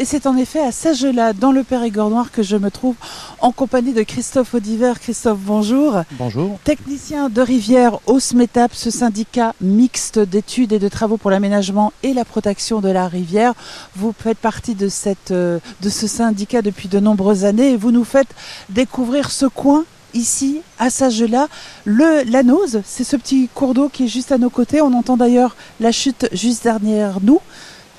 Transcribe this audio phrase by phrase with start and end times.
[0.00, 2.94] Et c'est en effet à Sagelas, dans le Périgord noir, que je me trouve
[3.40, 4.94] en compagnie de Christophe Audiver.
[4.98, 6.04] Christophe, bonjour.
[6.12, 6.58] Bonjour.
[6.64, 12.14] Technicien de rivière au SMETAP, ce syndicat mixte d'études et de travaux pour l'aménagement et
[12.14, 13.52] la protection de la rivière.
[13.94, 17.92] Vous faites partie de, cette, euh, de ce syndicat depuis de nombreuses années et vous
[17.92, 18.34] nous faites
[18.70, 21.48] découvrir ce coin ici, à Sagelas,
[21.84, 24.80] le la Nose, c'est ce petit cours d'eau qui est juste à nos côtés.
[24.80, 27.40] On entend d'ailleurs la chute juste derrière nous.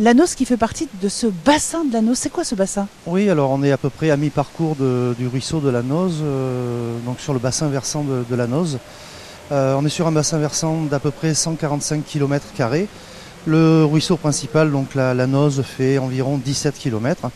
[0.01, 2.17] La Nose qui fait partie de ce bassin de la Nose.
[2.17, 2.87] C'est quoi ce bassin?
[3.05, 6.97] Oui, alors on est à peu près à mi-parcours du ruisseau de la Nose, euh,
[7.05, 8.79] donc sur le bassin versant de, la Nose.
[9.51, 12.47] Euh, on est sur un bassin versant d'à peu près 145 km.
[13.45, 15.27] Le ruisseau principal, donc la, la
[15.61, 17.29] fait environ 17 km.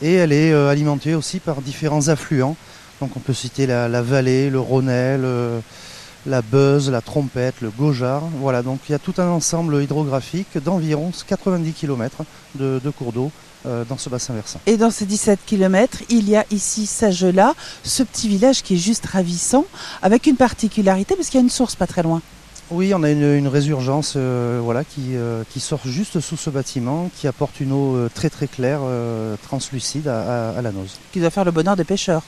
[0.00, 2.56] Et elle est euh, alimentée aussi par différents affluents
[3.02, 5.58] donc on peut citer la, vallée, le Rhônel, euh,
[6.26, 8.22] la Beuse, la Trompette, le Gojard.
[8.40, 13.30] Voilà, donc il y a tout un ensemble hydrographique d'environ 90 km de, cours d'eau
[13.66, 14.60] euh, dans ce bassin versant.
[14.66, 18.78] Et dans ces 17 km, il y a ici Sagelas, ce petit village qui est
[18.78, 19.64] juste ravissant,
[20.02, 22.22] avec une particularité, parce qu'il y a une source pas très loin.
[22.70, 27.60] Oui, on a une, résurgence euh, voilà, qui, sort juste sous ce bâtiment, qui apporte
[27.60, 28.80] une eau très très claire,
[29.42, 30.98] translucide à, à la Nose.
[31.12, 32.22] Qui doit faire le bonheur des pêcheurs.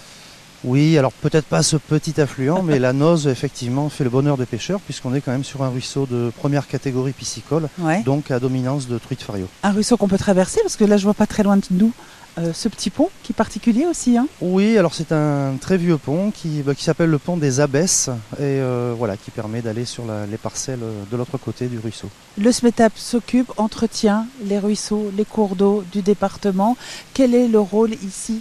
[0.64, 4.46] Oui, alors peut-être pas ce petit affluent, mais la Noze effectivement fait le bonheur des
[4.46, 7.68] pêcheurs puisqu'on est quand même sur un ruisseau de première catégorie piscicole,
[8.04, 9.46] donc à dominance de truites fario.
[9.62, 11.92] Un ruisseau qu'on peut traverser parce que là je vois pas très loin de nous
[12.36, 14.16] euh, ce petit pont qui est particulier aussi.
[14.16, 14.26] Hein.
[14.40, 18.58] oui, alors c'est un très vieux pont qui, bah, s'appelle le pont des Abbesses et
[18.58, 22.08] euh, voilà qui permet d'aller sur les parcelles euh, de l'autre côté du ruisseau.
[22.36, 26.76] Le SMETAP s'occupe, entretient les ruisseaux, les cours d'eau du département.
[27.12, 28.40] Quel est le rôle ici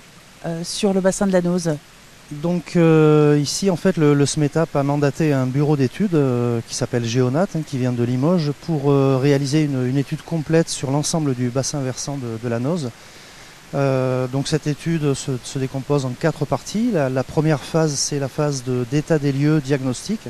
[0.63, 1.77] sur le bassin de la Nose
[2.41, 7.05] donc euh, ici en fait le, SMETAP a mandaté un bureau d'études euh, qui s'appelle
[7.05, 11.49] Géonat, hein, qui vient de Limoges, pour euh, réaliser une, étude complète sur l'ensemble du
[11.49, 12.89] bassin versant de, la Nose.
[13.73, 16.91] donc cette étude se, décompose en quatre parties.
[16.91, 20.27] La, première phase c'est la phase d'état des lieux diagnostique.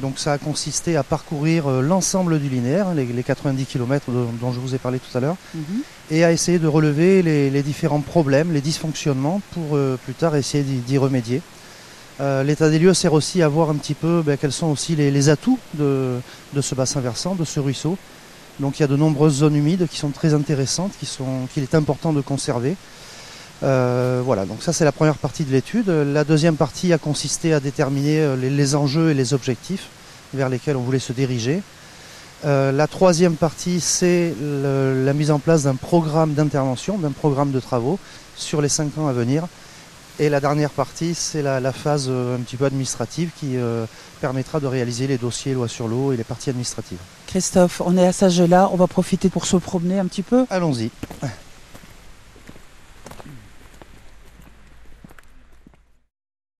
[0.00, 4.60] Donc ça a consisté à parcourir euh, l'ensemble du linéaire, les, 90 km dont, je
[4.60, 5.82] vous ai parlé tout à l'heure, mhm.
[6.10, 10.62] et à essayer de relever les, différents problèmes, les dysfonctionnements pour euh, plus tard essayer
[10.62, 11.42] d'y remédier.
[12.20, 14.96] Euh, l'état des lieux sert aussi à voir un petit peu ben, quels sont aussi
[14.96, 16.20] les, atouts de,
[16.60, 17.96] ce bassin versant, de ce ruisseau.
[18.60, 20.92] Donc il y a de nombreuses zones humides qui sont très intéressantes,
[21.54, 22.76] qu'il est important de conserver.
[23.60, 25.88] Voilà, donc ça c'est la première partie de l'étude.
[25.88, 29.88] La deuxième partie a consisté à déterminer les enjeux et les objectifs
[30.34, 31.62] vers lesquels on voulait se diriger.
[32.44, 37.60] Euh, la troisième partie, c'est la mise en place d'un programme d'intervention, d'un programme de
[37.60, 37.98] travaux
[38.36, 39.46] sur les cinq ans à venir.
[40.20, 43.86] Et la dernière partie, c'est la, phase euh, un petit peu administrative qui euh,
[44.20, 46.98] permettra de réaliser les dossiers loi sur l'eau et les parties administratives.
[47.28, 50.44] Christophe, on est à Sagelas, on va profiter pour se promener un petit peu.
[50.50, 50.90] Allons-y.